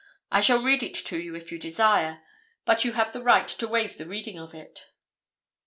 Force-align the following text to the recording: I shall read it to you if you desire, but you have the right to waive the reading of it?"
I 0.31 0.41
shall 0.41 0.63
read 0.63 0.81
it 0.81 0.95
to 0.95 1.19
you 1.21 1.35
if 1.35 1.51
you 1.51 1.59
desire, 1.59 2.23
but 2.65 2.83
you 2.83 2.93
have 2.93 3.13
the 3.13 3.21
right 3.21 3.47
to 3.47 3.67
waive 3.67 3.97
the 3.97 4.07
reading 4.07 4.39
of 4.39 4.55
it?" 4.55 4.87